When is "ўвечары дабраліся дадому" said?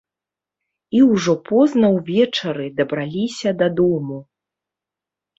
1.97-4.17